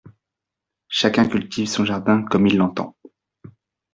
[0.89, 2.95] Chacun cultive son jardin comme il l’entend!